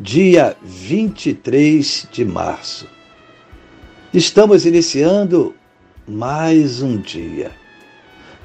dia 0.00 0.56
23 0.62 2.06
de 2.12 2.24
março. 2.24 2.86
Estamos 4.14 4.64
iniciando 4.64 5.56
mais 6.06 6.80
um 6.80 6.98
dia, 6.98 7.50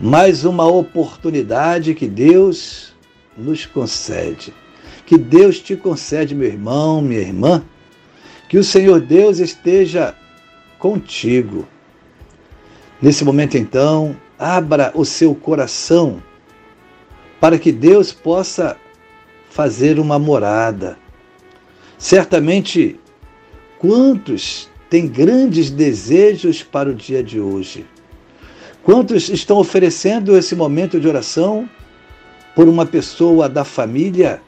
mais 0.02 0.46
uma 0.46 0.66
oportunidade 0.66 1.94
que 1.94 2.08
Deus 2.08 2.96
nos 3.38 3.68
concede. 3.68 4.52
Que 5.06 5.16
Deus 5.16 5.60
te 5.60 5.76
concede, 5.76 6.34
meu 6.34 6.48
irmão, 6.48 7.02
minha 7.02 7.22
irmã. 7.22 7.64
Que 8.50 8.58
o 8.58 8.64
Senhor 8.64 9.00
Deus 9.00 9.38
esteja 9.38 10.16
contigo. 10.80 11.68
Nesse 13.00 13.24
momento, 13.24 13.58
então, 13.58 14.16
abra 14.40 14.92
o 14.96 15.06
seu 15.06 15.36
coração 15.36 16.22
para 17.40 17.60
que 17.60 17.72
Deus 17.72 18.12
possa 18.12 18.76
fazer 19.52 20.00
uma 20.00 20.18
morada. 20.18 21.03
Certamente, 22.04 23.00
quantos 23.80 24.70
têm 24.90 25.08
grandes 25.08 25.70
desejos 25.70 26.62
para 26.62 26.90
o 26.90 26.94
dia 26.94 27.24
de 27.24 27.40
hoje? 27.40 27.86
Quantos 28.84 29.30
estão 29.30 29.56
oferecendo 29.56 30.36
esse 30.36 30.54
momento 30.54 31.00
de 31.00 31.08
oração 31.08 31.68
por 32.54 32.68
uma 32.68 32.86
pessoa 32.86 33.48
da 33.48 33.64
família 33.64 34.42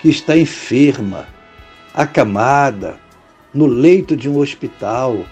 que 0.00 0.08
está 0.08 0.38
enferma, 0.38 1.26
acamada, 1.92 2.96
no 3.52 3.66
leito 3.66 4.16
de 4.16 4.28
um 4.28 4.38
hospital, 4.38 5.26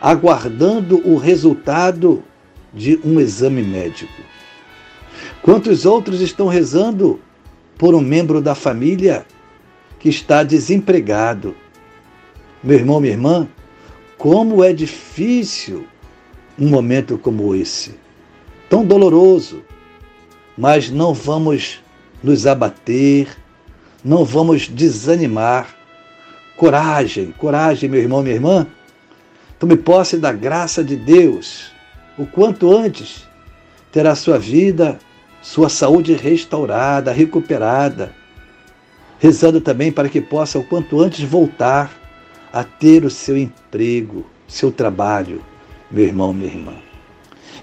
aguardando 0.00 1.06
o 1.06 1.18
resultado 1.18 2.24
de 2.72 2.98
um 3.04 3.20
exame 3.20 3.62
médico? 3.62 4.22
Quantos 5.42 5.84
outros 5.84 6.22
estão 6.22 6.46
rezando 6.46 7.20
por 7.76 7.94
um 7.94 8.00
membro 8.00 8.40
da 8.40 8.54
família 8.54 9.26
que 10.06 10.10
está 10.10 10.44
desempregado? 10.44 11.56
Meu 12.62 12.78
irmão, 12.78 13.00
minha 13.00 13.12
irmã, 13.12 13.48
como 14.16 14.62
é 14.62 14.72
difícil 14.72 15.84
um 16.56 16.68
momento 16.68 17.18
como 17.18 17.56
esse, 17.56 17.96
tão 18.70 18.86
doloroso, 18.86 19.64
mas 20.56 20.90
não 20.90 21.12
vamos 21.12 21.80
nos 22.22 22.46
abater, 22.46 23.36
não 24.04 24.24
vamos 24.24 24.68
desanimar. 24.68 25.74
Coragem, 26.56 27.34
coragem, 27.36 27.90
meu 27.90 28.00
irmão, 28.00 28.22
minha 28.22 28.36
irmã. 28.36 28.64
Tome 29.58 29.76
posse 29.76 30.18
da 30.18 30.30
graça 30.30 30.84
de 30.84 30.94
Deus. 30.94 31.72
O 32.16 32.24
quanto 32.24 32.72
antes 32.72 33.26
terá 33.90 34.14
sua 34.14 34.38
vida, 34.38 35.00
sua 35.42 35.68
saúde 35.68 36.12
restaurada, 36.12 37.10
recuperada. 37.10 38.14
Rezando 39.18 39.60
também 39.60 39.90
para 39.90 40.08
que 40.08 40.20
possa 40.20 40.58
o 40.58 40.64
quanto 40.64 41.00
antes 41.00 41.22
voltar 41.28 41.90
a 42.52 42.62
ter 42.64 43.04
o 43.04 43.10
seu 43.10 43.36
emprego, 43.36 44.24
seu 44.46 44.70
trabalho, 44.70 45.42
meu 45.90 46.04
irmão, 46.04 46.32
minha 46.32 46.52
irmã. 46.52 46.74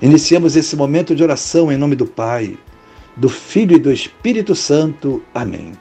Iniciamos 0.02 0.56
esse 0.56 0.75
momento 0.75 1.16
de 1.16 1.24
oração 1.24 1.72
em 1.72 1.78
nome 1.78 1.96
do 1.96 2.06
Pai, 2.06 2.58
do 3.16 3.30
Filho 3.30 3.75
e 3.75 3.80
do 3.80 3.92
Espírito 3.92 4.56
Santo. 4.56 5.24
Amém. 5.34 5.74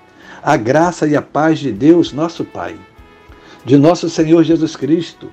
A 0.43 0.57
graça 0.57 1.07
e 1.07 1.17
a 1.17 1.23
paz 1.23 1.59
de 1.59 1.73
Deus, 1.73 2.13
nosso 2.13 2.45
Pai, 2.45 2.77
de 3.65 3.77
nosso 3.77 4.09
Senhor 4.11 4.43
Jesus 4.43 4.77
Cristo 4.77 5.31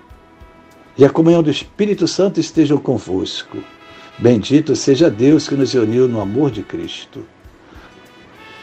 e 0.98 1.06
a 1.06 1.10
comunhão 1.10 1.42
do 1.42 1.50
Espírito 1.50 2.08
Santo 2.08 2.40
estejam 2.40 2.78
convosco. 2.78 3.58
Bendito 4.18 4.76
seja 4.76 5.10
Deus 5.10 5.48
que 5.48 5.56
nos 5.56 5.74
uniu 5.74 6.10
no 6.10 6.20
amor 6.20 6.52
de 6.52 6.62
Cristo. 6.62 7.26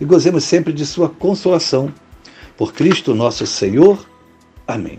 e 0.00 0.04
gozemos 0.04 0.44
sempre 0.44 0.72
de 0.72 0.84
sua 0.84 1.08
consolação 1.08 1.92
por 2.56 2.72
Cristo 2.72 3.14
nosso 3.14 3.46
Senhor. 3.46 4.06
Amém. 4.66 4.98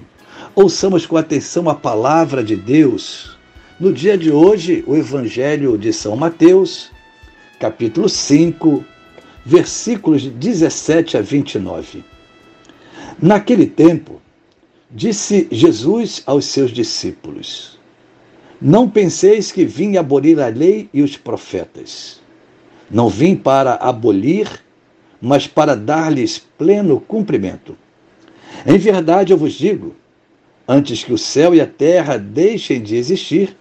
Ouçamos 0.56 1.06
com 1.06 1.18
atenção 1.18 1.70
a 1.70 1.76
palavra 1.76 2.44
de 2.44 2.56
Deus. 2.56 3.38
No 3.80 3.94
dia 3.94 4.18
de 4.18 4.32
hoje, 4.32 4.84
o 4.88 4.96
Evangelho 4.96 5.78
de 5.78 5.94
São 5.94 6.16
Mateus, 6.16 6.92
capítulo 7.60 8.10
5, 8.10 8.84
versículos 9.46 10.24
de 10.24 10.30
17 10.30 11.18
a 11.18 11.22
29. 11.22 12.04
Naquele 13.22 13.66
tempo, 13.66 14.22
disse 14.90 15.48
Jesus 15.52 16.24
aos 16.26 16.46
seus 16.46 16.72
discípulos: 16.72 17.80
Não 18.62 18.90
penseis 18.90 19.52
que 19.52 19.64
vim 19.64 19.98
abolir 19.98 20.40
a 20.40 20.48
lei 20.48 20.90
e 20.94 21.02
os 21.02 21.18
profetas. 21.18 22.20
Não 22.90 23.10
vim 23.10 23.36
para 23.36 23.76
abolir, 23.76 24.48
mas 25.22 25.48
para 25.48 25.76
dar-lhes 25.76 26.38
pleno 26.58 27.00
cumprimento. 27.00 27.78
Em 28.66 28.78
verdade 28.78 29.34
eu 29.34 29.38
vos 29.38 29.54
digo: 29.54 29.96
antes 30.68 31.04
que 31.04 31.14
o 31.14 31.18
céu 31.18 31.54
e 31.54 31.62
a 31.62 31.68
terra 31.68 32.18
deixem 32.18 32.82
de 32.82 32.96
existir, 32.96 33.56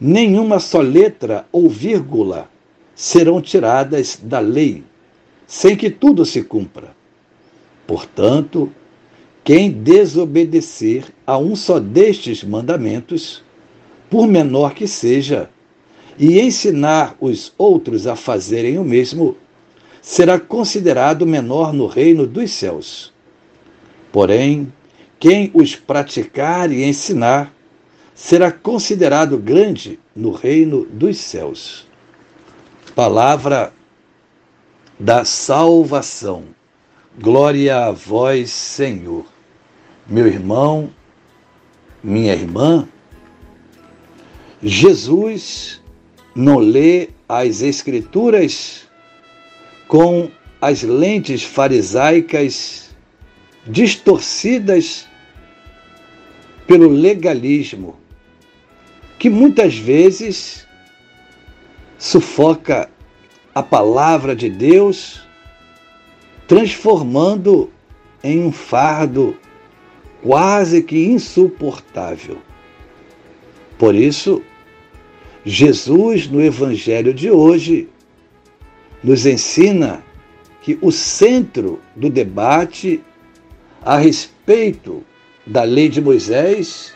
nenhuma 0.00 0.58
só 0.58 0.80
letra 0.80 1.46
ou 1.52 1.68
vírgula 1.68 2.48
serão 2.94 3.40
tiradas 3.40 4.18
da 4.22 4.40
lei, 4.40 4.84
sem 5.46 5.76
que 5.76 5.90
tudo 5.90 6.24
se 6.24 6.42
cumpra. 6.42 6.94
Portanto, 7.86 8.72
quem 9.42 9.70
desobedecer 9.70 11.06
a 11.26 11.38
um 11.38 11.56
só 11.56 11.80
destes 11.80 12.44
mandamentos, 12.44 13.42
por 14.08 14.26
menor 14.26 14.74
que 14.74 14.86
seja, 14.86 15.48
e 16.18 16.38
ensinar 16.38 17.16
os 17.18 17.52
outros 17.56 18.06
a 18.06 18.14
fazerem 18.14 18.78
o 18.78 18.84
mesmo, 18.84 19.36
será 20.00 20.38
considerado 20.38 21.26
menor 21.26 21.72
no 21.72 21.86
reino 21.86 22.26
dos 22.26 22.50
céus. 22.50 23.12
Porém, 24.12 24.72
quem 25.18 25.50
os 25.52 25.76
praticar 25.76 26.72
e 26.72 26.84
ensinar 26.84 27.52
será 28.14 28.50
considerado 28.50 29.38
grande 29.38 29.98
no 30.14 30.32
reino 30.32 30.84
dos 30.86 31.18
céus. 31.18 31.86
Palavra 32.94 33.72
da 34.98 35.24
salvação. 35.24 36.44
Glória 37.18 37.86
a 37.86 37.90
vós, 37.90 38.50
Senhor. 38.50 39.24
Meu 40.06 40.26
irmão, 40.26 40.90
minha 42.02 42.32
irmã, 42.32 42.88
Jesus 44.62 45.80
não 46.34 46.58
lê 46.58 47.10
as 47.28 47.62
Escrituras 47.62 48.89
com 49.90 50.30
as 50.60 50.84
lentes 50.84 51.42
farisaicas 51.42 52.94
distorcidas 53.66 55.08
pelo 56.64 56.88
legalismo, 56.88 57.96
que 59.18 59.28
muitas 59.28 59.76
vezes 59.76 60.64
sufoca 61.98 62.88
a 63.52 63.64
palavra 63.64 64.36
de 64.36 64.48
Deus, 64.48 65.26
transformando 66.46 67.68
em 68.22 68.44
um 68.44 68.52
fardo 68.52 69.36
quase 70.22 70.84
que 70.84 71.04
insuportável. 71.04 72.38
Por 73.76 73.96
isso, 73.96 74.40
Jesus, 75.44 76.28
no 76.28 76.40
Evangelho 76.40 77.12
de 77.12 77.28
hoje, 77.28 77.88
nos 79.02 79.26
ensina 79.26 80.02
que 80.62 80.78
o 80.82 80.92
centro 80.92 81.80
do 81.96 82.10
debate 82.10 83.02
a 83.82 83.96
respeito 83.96 85.02
da 85.46 85.62
lei 85.62 85.88
de 85.88 86.00
Moisés 86.00 86.94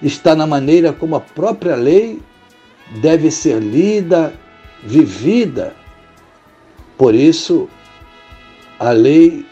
está 0.00 0.34
na 0.34 0.46
maneira 0.46 0.92
como 0.92 1.16
a 1.16 1.20
própria 1.20 1.74
lei 1.74 2.20
deve 3.00 3.30
ser 3.30 3.60
lida, 3.60 4.32
vivida. 4.84 5.74
Por 6.96 7.14
isso, 7.14 7.68
a 8.78 8.90
lei 8.90 9.44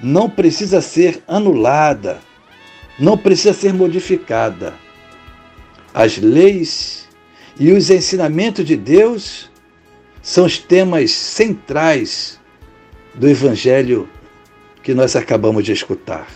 não 0.00 0.30
precisa 0.30 0.80
ser 0.80 1.22
anulada, 1.26 2.20
não 2.98 3.18
precisa 3.18 3.52
ser 3.52 3.74
modificada. 3.74 4.74
As 5.92 6.18
leis 6.18 7.08
e 7.58 7.72
os 7.72 7.90
ensinamentos 7.90 8.64
de 8.64 8.76
Deus 8.76 9.50
são 10.28 10.44
os 10.44 10.58
temas 10.58 11.10
centrais 11.10 12.38
do 13.14 13.26
Evangelho 13.26 14.06
que 14.82 14.92
nós 14.92 15.16
acabamos 15.16 15.64
de 15.64 15.72
escutar. 15.72 16.28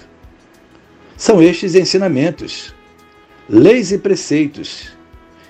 São 1.15 1.43
estes 1.43 1.75
ensinamentos, 1.75 2.75
leis 3.47 3.93
e 3.93 3.99
preceitos 3.99 4.97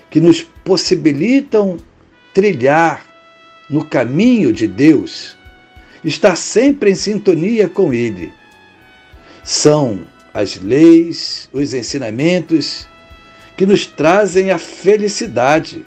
que 0.09 0.19
nos 0.19 0.41
possibilitam 0.41 1.77
trilhar 2.33 3.05
no 3.69 3.85
caminho 3.85 4.51
de 4.51 4.67
Deus, 4.67 5.37
estar 6.03 6.35
sempre 6.35 6.91
em 6.91 6.95
sintonia 6.95 7.69
com 7.69 7.93
Ele. 7.93 8.33
São 9.41 10.05
as 10.33 10.59
leis, 10.59 11.47
os 11.53 11.73
ensinamentos 11.73 12.89
que 13.55 13.65
nos 13.65 13.85
trazem 13.85 14.51
a 14.51 14.57
felicidade, 14.57 15.85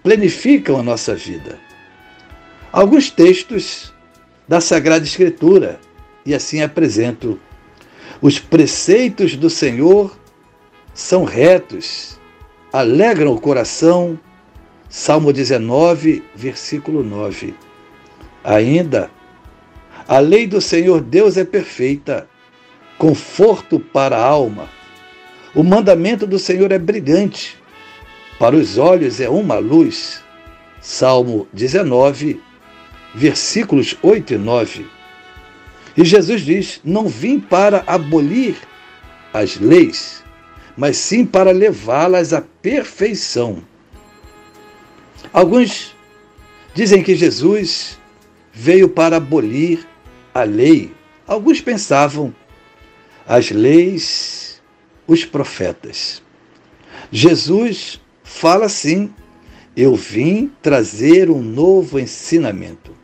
planificam 0.00 0.78
a 0.78 0.82
nossa 0.84 1.16
vida. 1.16 1.58
Alguns 2.72 3.10
textos 3.10 3.92
da 4.48 4.58
Sagrada 4.58 5.04
Escritura, 5.04 5.78
e 6.24 6.34
assim 6.34 6.62
apresento. 6.62 7.38
Os 8.22 8.38
preceitos 8.38 9.36
do 9.36 9.50
Senhor 9.50 10.16
são 10.94 11.24
retos, 11.24 12.18
alegram 12.72 13.34
o 13.34 13.40
coração. 13.40 14.18
Salmo 14.88 15.34
19, 15.34 16.22
versículo 16.34 17.02
9. 17.02 17.54
Ainda, 18.42 19.10
a 20.08 20.18
lei 20.18 20.46
do 20.46 20.60
Senhor 20.60 21.02
Deus 21.02 21.36
é 21.36 21.44
perfeita, 21.44 22.26
conforto 22.96 23.78
para 23.78 24.16
a 24.16 24.24
alma. 24.24 24.68
O 25.54 25.62
mandamento 25.62 26.26
do 26.26 26.38
Senhor 26.38 26.72
é 26.72 26.78
brilhante, 26.78 27.58
para 28.38 28.56
os 28.56 28.78
olhos 28.78 29.20
é 29.20 29.28
uma 29.28 29.58
luz. 29.58 30.22
Salmo 30.80 31.46
19, 31.52 32.40
versículos 33.14 33.96
8 34.02 34.34
e 34.34 34.38
9. 34.38 34.86
E 35.96 36.04
Jesus 36.04 36.42
diz: 36.42 36.80
Não 36.84 37.08
vim 37.08 37.38
para 37.38 37.84
abolir 37.86 38.56
as 39.32 39.58
leis, 39.58 40.22
mas 40.76 40.96
sim 40.96 41.24
para 41.24 41.50
levá-las 41.52 42.32
à 42.32 42.40
perfeição. 42.40 43.62
Alguns 45.32 45.94
dizem 46.74 47.02
que 47.02 47.14
Jesus 47.14 47.98
veio 48.52 48.88
para 48.88 49.16
abolir 49.16 49.86
a 50.34 50.42
lei. 50.42 50.92
Alguns 51.26 51.60
pensavam 51.60 52.34
as 53.26 53.50
leis, 53.50 54.62
os 55.06 55.24
profetas. 55.24 56.22
Jesus 57.10 58.00
fala 58.24 58.66
assim: 58.66 59.12
Eu 59.76 59.94
vim 59.94 60.50
trazer 60.60 61.30
um 61.30 61.42
novo 61.42 61.98
ensinamento. 61.98 63.01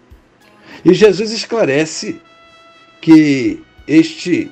E 0.85 0.95
Jesus 0.95 1.33
esclarece 1.33 2.21
que 3.01 3.61
este 3.87 4.51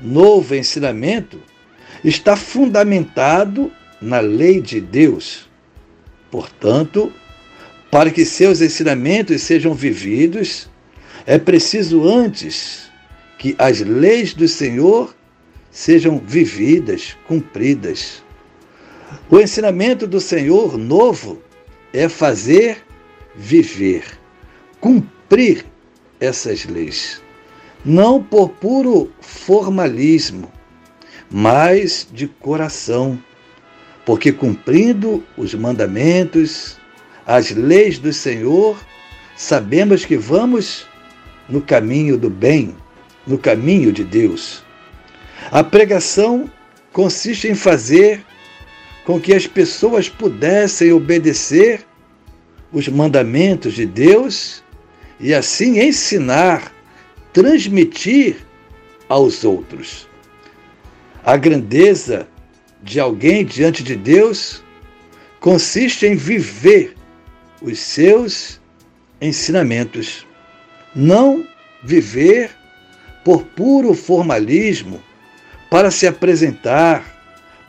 novo 0.00 0.54
ensinamento 0.54 1.40
está 2.04 2.36
fundamentado 2.36 3.72
na 4.00 4.20
lei 4.20 4.60
de 4.60 4.80
Deus. 4.80 5.48
Portanto, 6.30 7.12
para 7.90 8.10
que 8.10 8.24
seus 8.24 8.60
ensinamentos 8.60 9.42
sejam 9.42 9.74
vividos, 9.74 10.68
é 11.26 11.38
preciso 11.38 12.08
antes 12.08 12.90
que 13.38 13.54
as 13.58 13.80
leis 13.80 14.34
do 14.34 14.48
Senhor 14.48 15.14
sejam 15.70 16.18
vividas, 16.18 17.16
cumpridas. 17.26 18.22
O 19.30 19.38
ensinamento 19.38 20.06
do 20.06 20.20
Senhor 20.20 20.76
novo 20.76 21.42
é 21.92 22.08
fazer 22.08 22.82
viver, 23.34 24.04
cumprir 24.80 25.21
essas 26.20 26.64
leis 26.66 27.22
não 27.84 28.22
por 28.22 28.48
puro 28.48 29.10
formalismo, 29.20 30.50
mas 31.30 32.06
de 32.12 32.26
coração, 32.28 33.18
porque 34.04 34.32
cumprindo 34.32 35.24
os 35.36 35.54
mandamentos, 35.54 36.78
as 37.26 37.50
leis 37.50 37.98
do 37.98 38.12
Senhor, 38.12 38.78
sabemos 39.36 40.04
que 40.04 40.16
vamos 40.16 40.86
no 41.48 41.60
caminho 41.60 42.16
do 42.16 42.30
bem, 42.30 42.76
no 43.26 43.38
caminho 43.38 43.92
de 43.92 44.04
Deus. 44.04 44.62
A 45.50 45.64
pregação 45.64 46.50
consiste 46.92 47.48
em 47.48 47.54
fazer 47.54 48.24
com 49.04 49.20
que 49.20 49.34
as 49.34 49.46
pessoas 49.46 50.08
pudessem 50.08 50.92
obedecer 50.92 51.84
os 52.72 52.86
mandamentos 52.88 53.74
de 53.74 53.84
Deus 53.84 54.62
e 55.20 55.34
assim 55.34 55.80
ensinar 55.80 56.72
transmitir 57.32 58.36
aos 59.08 59.44
outros. 59.44 60.08
A 61.24 61.36
grandeza 61.36 62.28
de 62.82 62.98
alguém 62.98 63.44
diante 63.44 63.82
de 63.82 63.94
Deus 63.94 64.62
consiste 65.40 66.06
em 66.06 66.16
viver 66.16 66.94
os 67.60 67.78
seus 67.78 68.60
ensinamentos, 69.20 70.26
não 70.94 71.46
viver 71.82 72.50
por 73.24 73.44
puro 73.44 73.94
formalismo, 73.94 75.02
para 75.70 75.90
se 75.90 76.06
apresentar, 76.06 77.02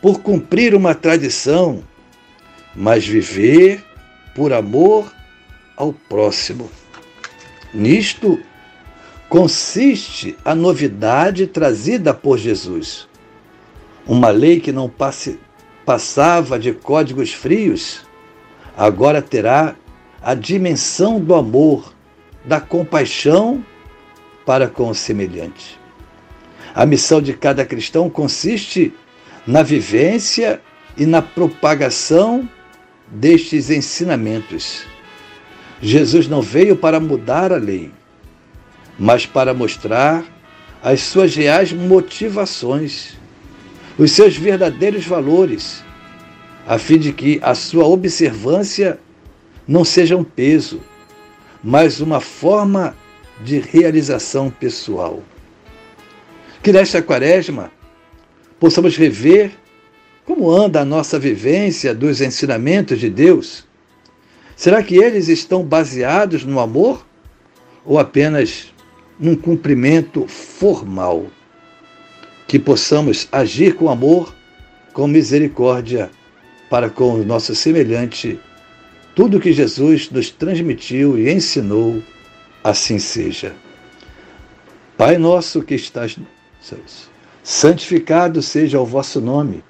por 0.02 0.20
cumprir 0.20 0.76
uma 0.76 0.94
tradição, 0.94 1.84
mas 2.76 3.08
viver 3.08 3.84
por 4.36 4.52
amor 4.52 5.14
ao 5.78 5.94
próximo. 5.94 6.70
Nisto 7.74 8.40
consiste 9.28 10.38
a 10.46 10.54
novidade 10.54 11.48
trazida 11.48 12.14
por 12.14 12.38
Jesus. 12.38 13.08
Uma 14.06 14.30
lei 14.30 14.60
que 14.60 14.72
não 14.72 14.88
passe, 14.88 15.40
passava 15.86 16.60
de 16.60 16.72
códigos 16.72 17.34
frios, 17.34 18.02
agora 18.78 19.22
terá 19.22 19.76
a 20.22 20.36
dimensão 20.36 21.20
do 21.20 21.34
amor, 21.34 21.94
da 22.46 22.60
compaixão 22.60 23.66
para 24.46 24.68
com 24.68 24.90
o 24.90 24.96
semelhante. 24.96 25.80
A 26.76 26.86
missão 26.86 27.22
de 27.22 27.34
cada 27.34 27.66
cristão 27.66 28.10
consiste 28.10 28.94
na 29.48 29.64
vivência 29.64 30.62
e 30.98 31.06
na 31.06 31.22
propagação 31.22 32.48
destes 33.08 33.70
ensinamentos. 33.70 34.93
Jesus 35.84 36.30
não 36.30 36.42
veio 36.42 36.78
para 36.78 36.98
mudar 36.98 37.52
a 37.52 37.58
lei, 37.58 37.92
mas 38.98 39.26
para 39.26 39.54
mostrar 39.54 40.24
as 40.82 41.02
suas 41.02 41.36
reais 41.36 41.74
motivações, 41.74 43.18
os 43.98 44.12
seus 44.12 44.38
verdadeiros 44.38 45.06
valores, 45.06 45.84
a 46.66 46.78
fim 46.78 46.98
de 46.98 47.12
que 47.12 47.38
a 47.44 47.54
sua 47.54 47.86
observância 47.86 48.98
não 49.68 49.84
seja 49.84 50.16
um 50.16 50.24
peso, 50.24 50.80
mas 51.62 52.00
uma 52.00 52.22
forma 52.22 52.96
de 53.44 53.60
realização 53.60 54.50
pessoal. 54.50 55.22
Que 56.64 56.72
nesta 56.72 57.02
quaresma 57.02 57.70
possamos 58.58 58.96
rever 58.96 59.52
como 60.24 60.50
anda 60.50 60.80
a 60.80 60.86
nossa 60.86 61.20
vivência 61.20 61.94
dos 61.94 62.22
ensinamentos 62.22 63.02
de 63.02 63.10
Deus. 63.10 63.66
Será 64.64 64.82
que 64.82 64.96
eles 64.96 65.28
estão 65.28 65.62
baseados 65.62 66.46
no 66.46 66.58
amor 66.58 67.06
ou 67.84 68.00
apenas 68.00 68.74
num 69.20 69.36
cumprimento 69.36 70.26
formal. 70.26 71.26
Que 72.48 72.58
possamos 72.58 73.28
agir 73.30 73.76
com 73.76 73.90
amor, 73.90 74.34
com 74.94 75.06
misericórdia 75.06 76.10
para 76.70 76.90
com 76.90 77.16
o 77.16 77.26
nosso 77.26 77.54
semelhante. 77.54 78.40
Tudo 79.14 79.38
que 79.38 79.52
Jesus 79.52 80.10
nos 80.10 80.30
transmitiu 80.30 81.20
e 81.20 81.30
ensinou, 81.30 82.02
assim 82.64 83.00
seja. 83.00 83.54
Pai 84.98 85.18
nosso 85.18 85.62
que 85.62 85.76
estás 85.76 86.16
nos 86.16 86.30
céus, 86.62 87.10
santificado 87.44 88.42
seja 88.42 88.80
o 88.80 88.86
vosso 88.86 89.20
nome. 89.20 89.62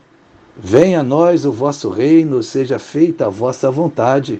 Venha 0.56 1.00
a 1.00 1.04
nós 1.04 1.46
o 1.46 1.52
vosso 1.52 1.90
reino, 1.90 2.44
seja 2.44 2.78
feita 2.78 3.26
a 3.26 3.30
vossa 3.30 3.72
vontade, 3.72 4.40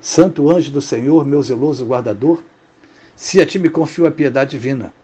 Santo 0.00 0.50
anjo 0.50 0.70
do 0.70 0.80
Senhor, 0.80 1.26
meu 1.26 1.42
zeloso 1.42 1.84
guardador, 1.84 2.42
se 3.14 3.40
a 3.40 3.46
ti 3.46 3.58
me 3.58 3.68
confio 3.68 4.06
a 4.06 4.10
piedade 4.10 4.52
divina, 4.52 4.94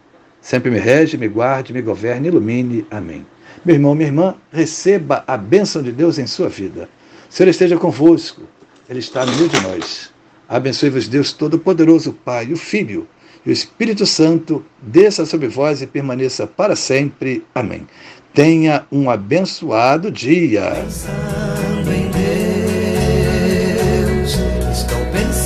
sempre 0.40 0.70
me 0.70 0.78
rege, 0.78 1.18
me 1.18 1.28
guarde, 1.28 1.72
me 1.72 1.82
governe, 1.82 2.28
ilumine. 2.28 2.86
Amém. 2.90 3.26
Meu 3.64 3.74
irmão, 3.74 3.94
minha 3.94 4.08
irmã, 4.08 4.34
receba 4.50 5.22
a 5.26 5.36
bênção 5.36 5.82
de 5.82 5.92
Deus 5.92 6.18
em 6.18 6.26
sua 6.26 6.48
vida. 6.48 6.88
O 7.28 7.32
Senhor 7.32 7.50
esteja 7.50 7.76
convosco, 7.76 8.42
Ele 8.88 9.00
está 9.00 9.26
no 9.26 9.34
meio 9.36 9.48
de 9.48 9.60
nós. 9.60 10.10
Abençoe-vos, 10.48 11.08
Deus 11.08 11.32
Todo-Poderoso, 11.32 12.12
Pai, 12.12 12.52
o 12.52 12.56
Filho 12.56 13.06
e 13.44 13.50
o 13.50 13.52
Espírito 13.52 14.06
Santo, 14.06 14.64
desça 14.80 15.26
sobre 15.26 15.48
vós 15.48 15.82
e 15.82 15.86
permaneça 15.86 16.46
para 16.46 16.74
sempre. 16.74 17.44
Amém. 17.54 17.86
Tenha 18.32 18.86
um 18.90 19.10
abençoado 19.10 20.10
dia. 20.10 20.84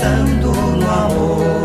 Pensando 0.00 0.52
no 0.78 0.90
amor. 0.90 1.59